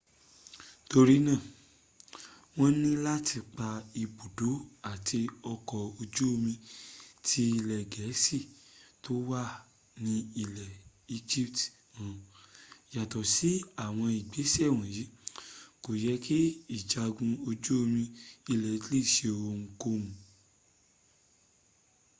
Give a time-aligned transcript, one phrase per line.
[0.89, 1.35] torí náà
[2.57, 3.67] wọ́n ni láti pa
[4.03, 4.49] ibùdó
[4.91, 5.07] àt
[5.53, 6.53] ọkọ̀ ojú omi
[7.25, 8.39] tí ilẹ̀ gẹ̀ẹ́sì
[9.03, 9.41] tó wà
[10.03, 10.19] ní́
[11.17, 11.57] egypt
[11.97, 12.17] run.
[12.95, 13.49] yàtọ̀ sí
[13.85, 15.03] àwọn ìgbésẹ̀ wọ̀nyí
[15.83, 16.37] kò yẹ́ kí
[16.75, 18.03] ìjagun ojú omi
[18.53, 20.05] ilẹ̀ italy seohunkóhun